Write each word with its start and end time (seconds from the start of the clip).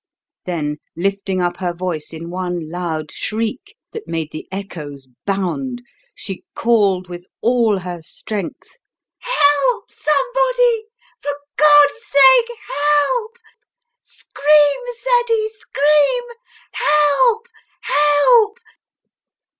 Then, 0.45 0.77
lifting 0.95 1.41
up 1.43 1.57
her 1.57 1.73
voice 1.73 2.11
in 2.11 2.31
one 2.31 2.71
loud 2.71 3.11
shriek 3.11 3.75
that 3.91 4.07
made 4.07 4.31
the 4.31 4.47
echoes 4.51 5.07
bound, 5.27 5.83
she 6.15 6.43
called 6.55 7.07
with 7.07 7.27
all 7.41 7.77
her 7.77 8.01
strength; 8.01 8.79
"Help, 9.19 9.91
somebody 9.91 10.85
for 11.21 11.35
God's 11.55 12.03
sake 12.03 12.49
help! 12.87 13.33
Scream, 14.01 14.81
Ceddie 14.95 15.49
scream! 15.49 16.23
Help! 16.73 17.45
Help!" 17.83 18.57